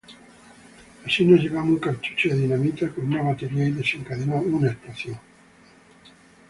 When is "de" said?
2.29-2.35